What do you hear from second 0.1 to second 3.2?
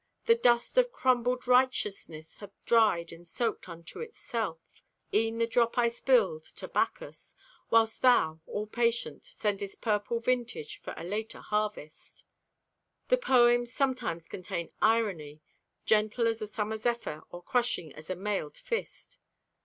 The dust of crumbled righteousness Hath dried